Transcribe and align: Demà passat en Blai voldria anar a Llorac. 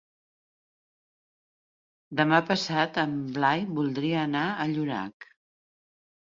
Demà 2.21 2.39
passat 2.47 2.97
en 3.03 3.13
Blai 3.37 3.67
voldria 3.81 4.23
anar 4.31 4.43
a 4.49 4.67
Llorac. 4.73 5.29